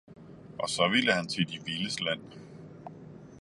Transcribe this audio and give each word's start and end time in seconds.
Og 0.59 0.69
så 0.69 0.87
ville 0.87 1.13
han 1.13 1.27
til 1.27 1.49
de 1.51 1.65
vildes 1.65 2.01
land. 2.01 2.21